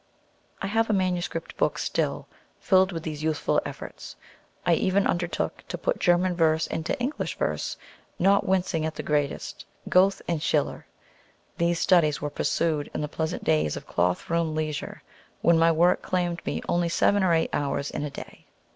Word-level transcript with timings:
I 0.63 0.65
have 0.65 0.89
a 0.89 0.93
manuscript 0.93 1.55
book 1.57 1.77
still, 1.77 2.27
filled 2.59 2.91
with 2.91 3.03
these 3.03 3.21
youthful 3.21 3.61
efforts. 3.67 4.15
I 4.65 4.73
even 4.73 5.05
undertook 5.05 5.63
to 5.67 5.77
put 5.77 5.99
German 5.99 6.35
verse 6.35 6.65
into 6.65 6.99
English 6.99 7.37
verse, 7.37 7.77
not 8.17 8.43
wincing 8.43 8.83
at 8.83 8.95
the 8.95 9.03
greatest 9.03 9.63
Goethe 9.89 10.19
and 10.27 10.41
Schiller. 10.41 10.87
These 11.59 11.77
studies 11.77 12.19
were 12.19 12.31
pursued 12.31 12.89
in 12.95 13.01
the 13.01 13.07
pleasant 13.07 13.43
days 13.43 13.77
of 13.77 13.85
cloth 13.85 14.27
room 14.27 14.55
leisure, 14.55 15.03
when 15.43 15.59
my 15.59 15.71
work 15.71 16.01
claimed 16.01 16.43
me 16.47 16.63
only 16.67 16.89
seven 16.89 17.21
or 17.21 17.35
eight 17.35 17.51
hours 17.53 17.91
in 17.91 18.03
a 18.03 18.09
day. 18.09 18.47